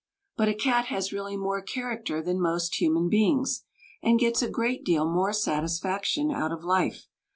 But 0.35 0.49
a 0.49 0.55
cat 0.55 0.85
has 0.87 1.13
really 1.13 1.37
more 1.37 1.61
character 1.61 2.23
than 2.23 2.41
most 2.41 2.81
human 2.81 3.07
beings, 3.07 3.65
and 4.01 4.17
gets 4.17 4.41
a 4.41 4.49
great 4.49 4.83
deal 4.83 5.07
more 5.07 5.31
satisfaction 5.31 6.31
out 6.31 6.51
of 6.51 6.63
life. 6.63 7.05